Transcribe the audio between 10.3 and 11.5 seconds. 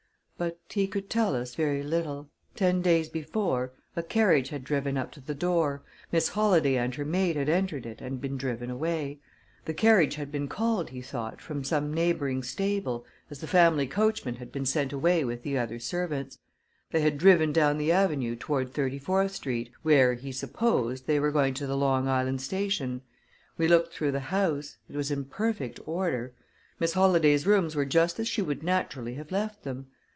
been called, he thought,